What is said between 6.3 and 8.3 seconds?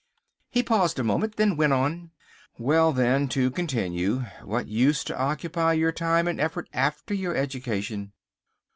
effort after your education?"